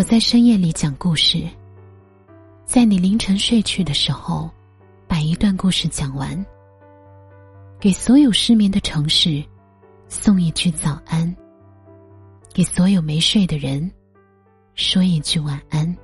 [0.00, 1.46] 我在深夜里讲故事，
[2.64, 4.48] 在你凌晨睡去的时候，
[5.06, 6.42] 把一段故事讲完，
[7.78, 9.44] 给所有失眠的城市
[10.08, 11.36] 送一句早安，
[12.50, 13.92] 给所有没睡的人
[14.74, 15.94] 说一句晚安。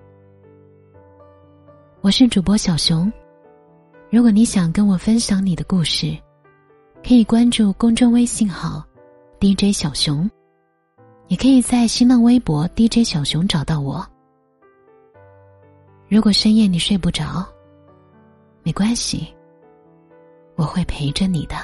[2.03, 3.11] 我是主播小熊，
[4.11, 6.15] 如果你想跟我分享你的故事，
[7.03, 8.85] 可以关注公众微信号
[9.41, 10.31] DJ 小熊。
[11.29, 14.07] 也可以在新浪微博 DJ 小熊找到我。
[16.09, 17.45] 如果深夜你睡不着，
[18.62, 19.27] 没关系，
[20.55, 21.57] 我会陪着你的。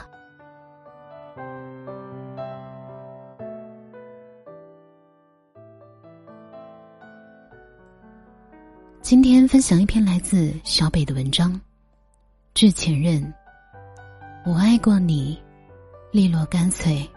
[9.00, 11.52] 今天分享一篇来自小北的文章，
[12.54, 13.22] 《致前任》，
[14.44, 15.40] 我爱过你，
[16.10, 17.08] 利落干脆。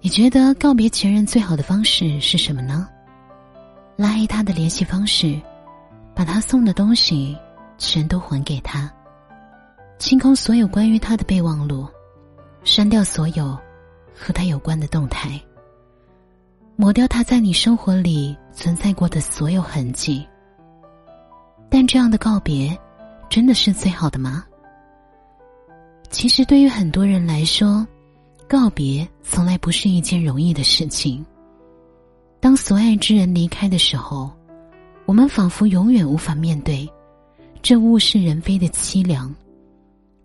[0.00, 2.88] 你觉得告别前任最好的方式是什么呢？
[3.96, 5.40] 拉黑他的联系方式，
[6.14, 7.36] 把他送的东西
[7.78, 8.88] 全都还给他，
[9.98, 11.84] 清空所有关于他的备忘录，
[12.62, 13.58] 删掉所有
[14.14, 15.40] 和他有关的动态，
[16.76, 20.24] 抹掉他在你生活里存在过的所有痕迹。
[21.68, 22.78] 但这样的告别，
[23.28, 24.44] 真的是最好的吗？
[26.08, 27.84] 其实，对于很多人来说。
[28.48, 31.24] 告别从来不是一件容易的事情。
[32.40, 34.32] 当所爱之人离开的时候，
[35.04, 36.88] 我们仿佛永远无法面对
[37.60, 39.32] 这物是人非的凄凉。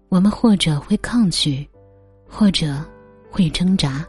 [0.08, 1.68] 我们或者会抗拒，
[2.26, 2.82] 或者
[3.30, 4.06] 会挣扎，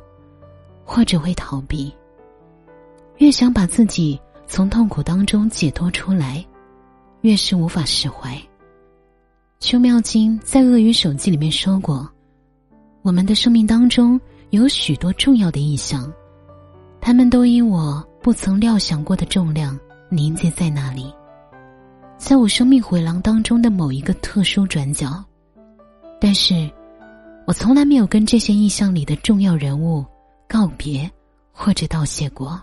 [0.84, 1.92] 或者会逃避。
[3.16, 6.44] 越想把自己从痛苦当中解脱出来，
[7.22, 8.40] 越是无法释怀。
[9.58, 12.08] 邱妙金在《鳄鱼手记》里面说过。
[13.04, 16.10] 我们的生命当中有许多重要的意象，
[17.02, 21.12] 他们都因我不曾料想过的重量凝结在那里，
[22.16, 25.22] 在我生命回廊当中的某一个特殊转角。
[26.18, 26.70] 但是，
[27.46, 30.02] 我从来没有跟这些意象里的重要人物
[30.48, 31.08] 告别
[31.52, 32.58] 或者道谢过，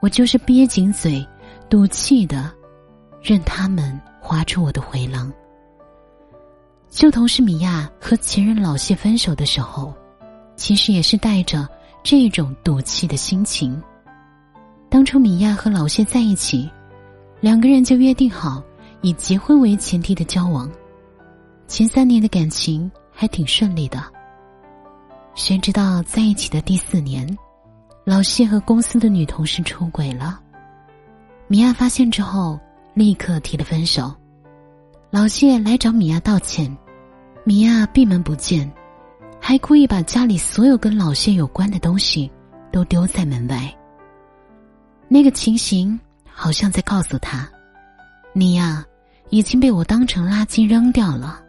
[0.00, 1.26] 我就是憋紧嘴，
[1.68, 2.48] 赌气的，
[3.20, 5.32] 任他们划出我的回廊。
[6.92, 9.94] 旧同事米娅和前任老谢分手的时候，
[10.56, 11.66] 其实也是带着
[12.02, 13.82] 这种赌气的心情。
[14.90, 16.70] 当初米娅和老谢在一起，
[17.40, 18.62] 两个人就约定好
[19.00, 20.70] 以结婚为前提的交往，
[21.66, 23.98] 前三年的感情还挺顺利的。
[25.34, 27.26] 谁知道在一起的第四年，
[28.04, 30.38] 老谢和公司的女同事出轨了，
[31.48, 32.60] 米娅发现之后
[32.92, 34.14] 立刻提了分手，
[35.14, 36.74] 老谢来找米娅道歉。
[37.44, 38.72] 米娅闭门不见，
[39.38, 42.32] 还故意把家里所有跟老谢有关的东西
[42.72, 43.70] 都丢在门外。
[45.08, 47.46] 那个情形好像在告诉他
[48.32, 48.82] ：“你呀，
[49.28, 51.42] 已经被我当成垃圾扔掉了。”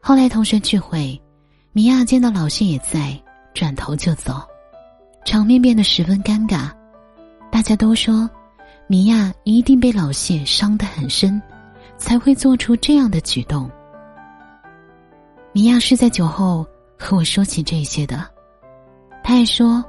[0.00, 1.20] 后来同学聚会，
[1.72, 3.20] 米娅见到老谢也在，
[3.52, 4.40] 转头就走，
[5.26, 6.70] 场面变得十分尴尬。
[7.52, 8.30] 大家都说，
[8.86, 11.38] 米娅一定被老谢伤得很深，
[12.00, 13.70] 才会做出这样的举动。
[15.52, 16.66] 米娅是在酒后
[16.98, 18.26] 和我说起这些的，
[19.22, 19.84] 他还说：“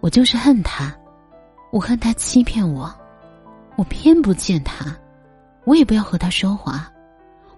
[0.00, 0.94] 我就是恨他，
[1.72, 2.94] 我恨他欺骗我，
[3.76, 4.94] 我偏不见他，
[5.64, 6.92] 我也不要和他说话，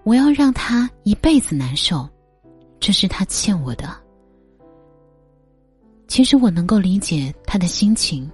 [0.03, 2.07] 我要让他一辈子难受，
[2.79, 3.89] 这是他欠我的。”
[6.07, 8.31] 其实我能够理解他的心情，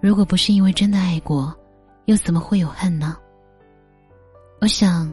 [0.00, 1.52] 如果不是因为真的爱过，
[2.04, 3.16] 又怎么会有恨呢？
[4.60, 5.12] 我想，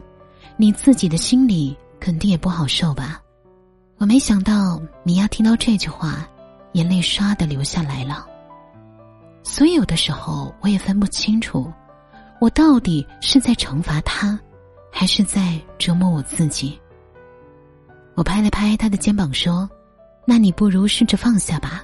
[0.56, 1.76] 你自己的心里。
[2.00, 3.18] 肯定也不好受吧？
[3.96, 6.28] 我没想到米娅听到这句话，
[6.72, 8.26] 眼泪唰的流下来了。
[9.42, 11.72] 所以有的时候我也分不清楚，
[12.42, 14.38] 我到底是在惩罚他，
[14.92, 16.78] 还是在折磨我自己。
[18.16, 19.66] 我拍了拍他的肩膀说
[20.28, 21.82] ：“那你不如试着放下吧。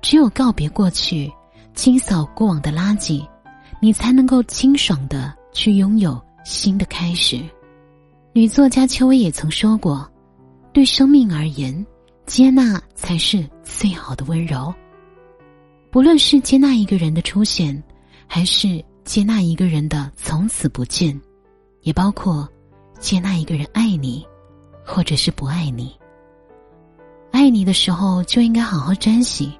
[0.00, 1.28] 只有告别过去，
[1.74, 3.26] 清扫过往的垃圾，
[3.80, 7.40] 你才能够清爽的去拥有新的开始。”
[8.32, 10.08] 女作家邱薇也曾说过
[10.72, 11.86] ：“对生命而言，
[12.24, 14.72] 接纳才是最好的温柔。
[15.90, 17.82] 不论是接纳一个人的出现，
[18.26, 21.18] 还是接纳一个人的从此不见，
[21.82, 22.48] 也包括
[22.98, 24.24] 接纳一个人爱你，
[24.84, 25.94] 或者是不爱你。
[27.30, 29.52] 爱你的时候就应该好好珍惜，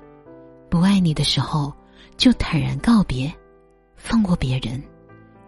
[0.69, 1.73] 不爱你的时候
[2.17, 3.32] 就坦然告别，
[3.96, 4.82] 放过别人，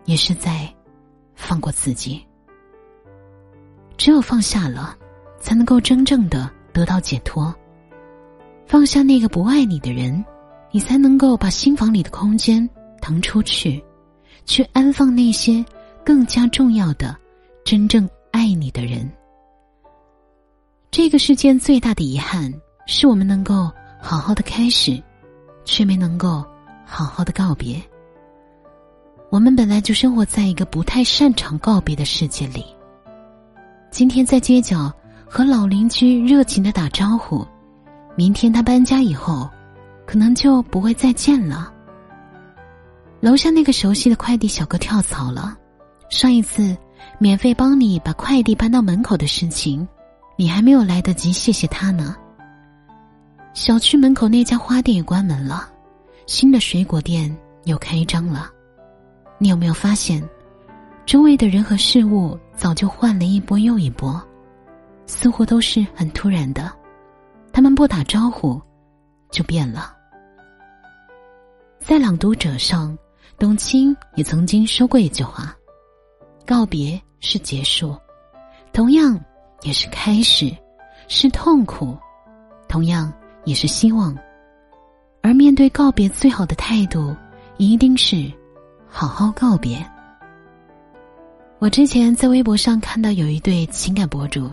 [0.06, 0.72] 也是在
[1.40, 2.24] 放过自己。”
[3.96, 4.96] 只有放下了，
[5.40, 7.54] 才能够真正的得到解脱。
[8.66, 10.24] 放下那个不爱你的人，
[10.70, 12.68] 你才能够把心房里的空间
[13.02, 13.82] 腾出去，
[14.46, 15.64] 去安放那些
[16.04, 17.16] 更加重要的、
[17.64, 19.10] 真正爱你的人。
[20.90, 22.52] 这个世间最大的遗憾，
[22.86, 23.70] 是我们能够
[24.00, 25.02] 好好的开始，
[25.64, 26.44] 却没能够
[26.84, 27.80] 好好的告别。
[29.30, 32.64] 我们本来就生活在一个不太擅长告别的世界里。
[33.88, 34.92] 今天在街角
[35.24, 37.46] 和老邻居热情的打招呼，
[38.16, 39.48] 明天他搬家以后，
[40.04, 41.72] 可能就不会再见了。
[43.20, 45.56] 楼下那个熟悉的快递小哥跳槽了，
[46.10, 46.76] 上一次
[47.20, 49.86] 免费帮你把快递搬到门口的事情。
[50.36, 52.16] 你还没有来得及谢谢他呢。
[53.54, 55.68] 小区门口那家花店也关门了，
[56.26, 57.32] 新的水果店
[57.64, 58.50] 又开张了。
[59.42, 60.22] 你有没有发现，
[61.06, 64.22] 周围的人和事物早就换了一波又一波，
[65.06, 66.70] 似乎都是很突然的，
[67.50, 68.60] 他们不打招呼
[69.30, 69.96] 就变了。
[71.78, 72.96] 在《朗读者》上，
[73.38, 75.56] 董卿也曾经说过一句话
[76.46, 77.96] ：“告别是结束，
[78.72, 79.18] 同样。”
[79.62, 80.50] 也是开始，
[81.06, 81.94] 是痛苦，
[82.66, 83.12] 同样
[83.44, 84.16] 也是希望。
[85.20, 87.14] 而面对告别，最好的态度
[87.58, 88.32] 一定是
[88.90, 89.84] 好好告别。
[91.58, 94.50] 我之前在微博上看到有一对情感博主，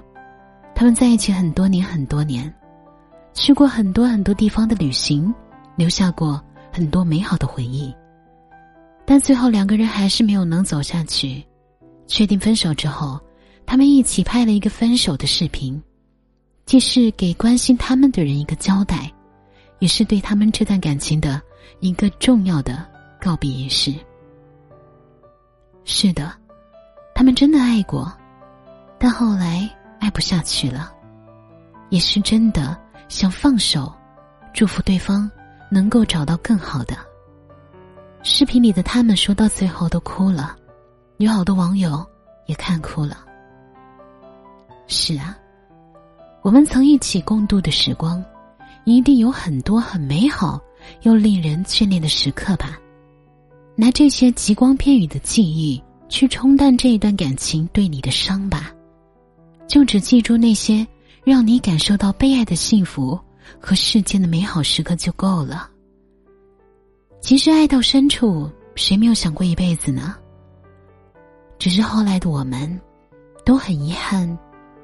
[0.75, 2.53] 他们在一起很多年很多年，
[3.33, 5.33] 去过很多很多地方的旅行，
[5.75, 6.41] 留下过
[6.71, 7.93] 很多美好的回忆，
[9.05, 11.43] 但最后两个人还是没有能走下去，
[12.05, 13.19] 确定分手之后。
[13.69, 15.83] 他们一起拍了一个分手的视频，
[16.65, 19.11] 既是给关心他们的人一个交代，
[19.79, 21.41] 也是对他们这段感情的
[21.81, 22.85] 一个重要的
[23.19, 23.93] 告别仪式。
[25.89, 26.33] 是的，
[27.15, 28.11] 他们真的爱过，
[28.99, 29.67] 但后来
[30.01, 30.91] 爱不下去了，
[31.89, 33.91] 也是真的想放手，
[34.53, 35.31] 祝福对方
[35.71, 36.97] 能够找到更好的。
[38.21, 40.57] 视频里的他们说到最后都哭了，
[41.19, 42.05] 有好多网友
[42.47, 43.25] 也看哭了。
[44.87, 45.37] 是啊，
[46.41, 48.21] 我们曾一起共度的时光，
[48.83, 50.59] 一定有很多很美好
[51.03, 52.77] 又令人眷恋的时刻吧。
[53.79, 58.73] 拿这些极光片语的记忆去冲淡这一段感情对你的伤吧，
[59.67, 60.85] 就只记住那些
[61.23, 63.17] 让你感受到被爱的幸福
[63.59, 65.69] 和世间的美好时刻就够了。
[67.21, 70.15] 其实爱到深处，谁没有想过一辈子呢？
[71.59, 72.81] 只是后来的我们，
[73.45, 74.27] 都很遗憾。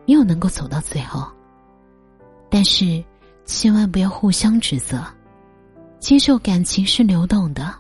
[0.06, 1.26] 没有能够走到最后，
[2.50, 3.02] 但是
[3.46, 5.02] 千万不要互相指责，
[5.98, 7.74] 接受感情是流动的，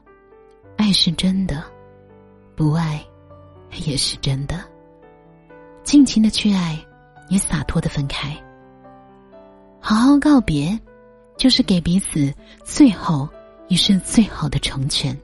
[0.83, 1.63] 爱是真的，
[2.57, 3.01] 不爱
[3.85, 4.65] 也是真的。
[5.81, 6.77] 尽情的去爱，
[7.29, 8.35] 也洒脱的分开。
[9.79, 10.77] 好好告别，
[11.37, 12.33] 就是给彼此
[12.65, 13.29] 最后
[13.69, 15.17] 也是最好的成全。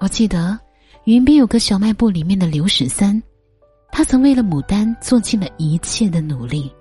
[0.00, 0.58] 我记得
[1.04, 3.22] 云边有个小卖部里面的刘十三。
[3.92, 6.74] 他曾为了牡丹做尽了一切的努力。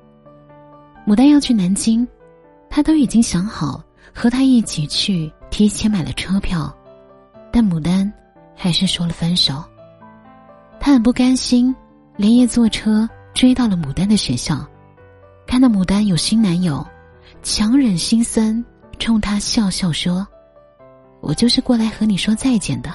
[1.05, 2.07] 牡丹要去南京，
[2.67, 6.75] 他都已经想好和他一起去，提前买了车票，
[7.53, 8.11] 但牡丹
[8.55, 9.63] 还是说了分手。
[10.79, 11.73] 他很不甘心，
[12.17, 14.67] 连夜坐车追到了牡丹的学校，
[15.45, 16.83] 看到牡丹有新男友，
[17.43, 18.65] 强忍心酸，
[18.97, 20.27] 冲他笑笑说
[21.21, 22.91] ：“我就是过来和你说再见的。”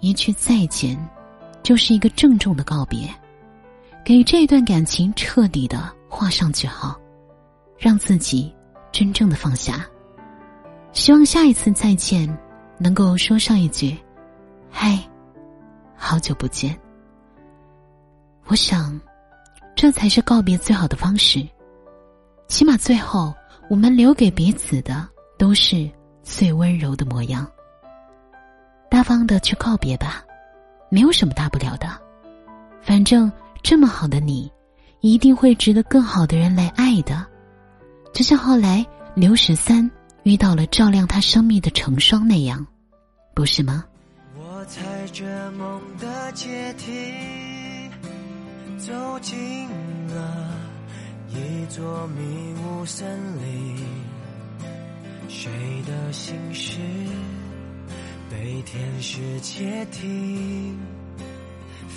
[0.00, 0.98] 一句再见。
[1.62, 3.08] 就是一个郑重的告别，
[4.04, 6.94] 给这段感情彻底的画上句号，
[7.78, 8.54] 让自己
[8.92, 9.86] 真正的放下。
[10.92, 12.28] 希望下一次再见，
[12.78, 13.96] 能够说上一句
[14.70, 14.98] ：“嗨，
[15.96, 16.78] 好久不见。”
[18.46, 19.00] 我想，
[19.74, 21.46] 这才是告别最好的方式。
[22.48, 23.34] 起码最后，
[23.70, 25.90] 我们留给彼此的都是
[26.22, 27.46] 最温柔的模样。
[28.90, 30.24] 大方的去告别吧。
[30.90, 31.88] 没有什么大不了的，
[32.80, 33.32] 反正
[33.64, 34.52] 这么好的你，
[35.00, 37.26] 一定会值得更好的人来爱的。
[38.12, 39.90] 就像后来刘十三
[40.24, 42.66] 遇到了照亮他生命的成双那样，
[43.34, 43.84] 不是吗？
[44.36, 46.90] 我踩着梦的阶梯，
[48.78, 49.68] 走进
[50.08, 50.50] 了
[51.28, 53.06] 一座迷雾森
[53.42, 53.76] 林，
[55.28, 55.50] 谁
[55.86, 56.78] 的心事？
[58.30, 60.78] 被天使窃听，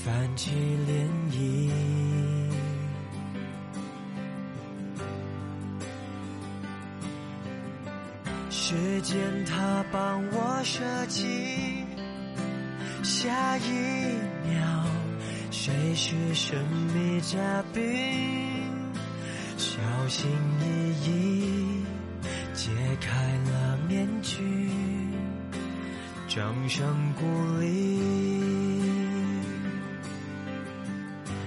[0.04, 2.47] 泛起涟漪。
[8.70, 11.86] 时间它帮我设计，
[13.02, 13.70] 下一
[14.44, 14.84] 秒
[15.50, 16.58] 谁是神
[16.94, 17.38] 秘嘉
[17.74, 17.82] 宾？
[19.58, 20.66] 小心翼
[21.06, 21.86] 翼
[22.54, 22.70] 揭
[23.00, 23.16] 开
[23.50, 24.36] 了面具，
[26.28, 26.86] 掌声
[27.18, 27.26] 鼓
[27.62, 28.02] 励。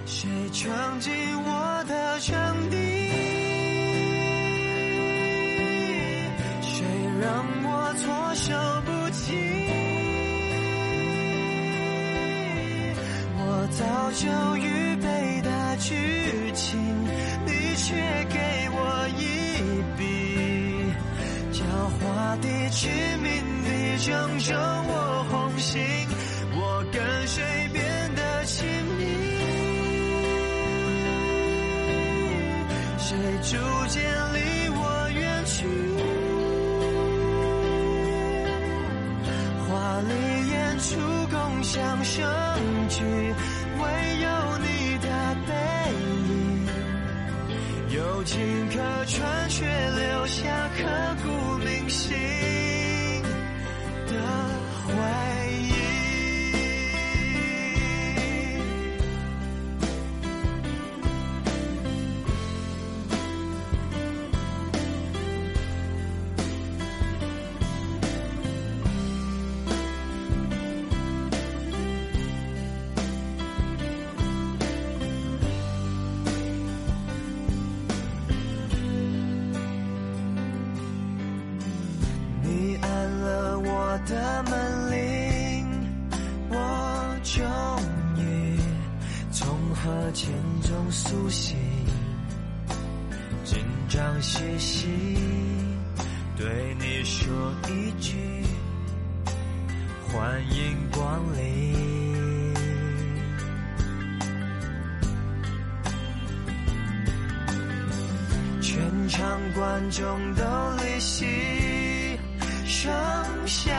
[0.07, 1.13] 谁闯进
[1.43, 3.00] 我的场地？
[14.11, 14.27] 早就
[14.57, 15.95] 预备的剧
[16.53, 16.81] 情，
[17.47, 17.95] 你却
[18.29, 19.23] 给我一
[19.97, 20.03] 笔，
[21.53, 21.63] 狡
[21.95, 22.03] 猾
[22.41, 22.89] 地、致
[23.23, 23.31] 命
[23.63, 23.69] 地
[24.05, 24.57] 正中
[24.89, 25.81] 我红心，
[26.57, 27.85] 我跟谁变
[28.17, 28.67] 得亲
[28.99, 29.05] 密？
[32.99, 34.03] 谁逐渐
[34.35, 34.39] 离
[34.71, 35.69] 我远去？
[39.69, 40.99] 华丽演出
[41.31, 42.27] 共享盛
[42.89, 43.05] 举，
[43.83, 43.87] 唯
[44.21, 45.09] 有你的
[45.47, 45.53] 背
[46.29, 46.69] 影，
[47.91, 48.37] 有情
[48.69, 49.40] 可穿，
[94.01, 94.89] 紧张兮兮
[96.35, 98.17] 对你说一句
[100.09, 102.55] 欢迎光临。
[108.63, 110.45] 全场观众都
[110.83, 111.27] 离席，
[112.65, 112.91] 剩
[113.47, 113.75] 下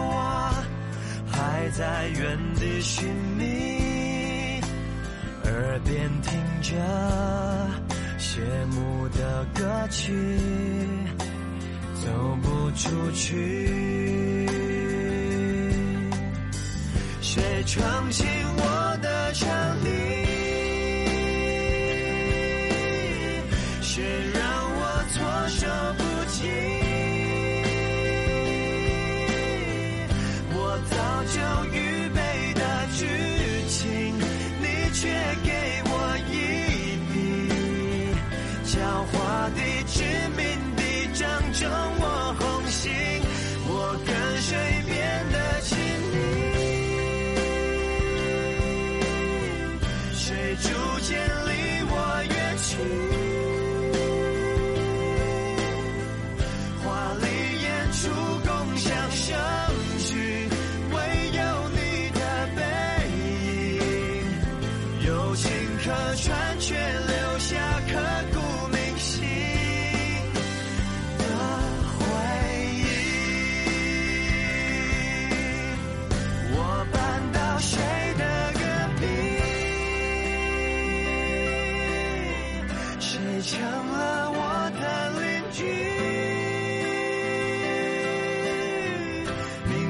[0.00, 0.52] 我
[1.30, 4.60] 还在原地寻觅，
[5.44, 6.76] 耳边听着
[8.34, 10.10] 谢幕的歌曲，
[12.02, 12.08] 走
[12.40, 14.48] 不出去。
[17.20, 19.46] 谁闯进我的场
[19.84, 20.21] 地？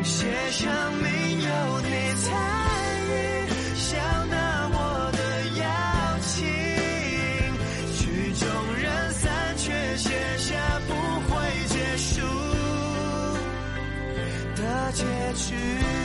[0.05, 1.03] 写上名
[1.41, 2.35] 有你参
[3.07, 3.11] 与，
[3.77, 3.97] 笑
[4.31, 4.77] 纳我
[5.13, 5.19] 的
[5.61, 5.65] 邀
[6.21, 6.45] 请，
[7.95, 8.01] 曲
[8.35, 8.45] 终
[8.81, 10.57] 人散，却写下
[10.89, 10.93] 不
[11.31, 11.33] 会
[11.69, 12.21] 结束
[14.57, 15.05] 的结
[15.37, 16.02] 局。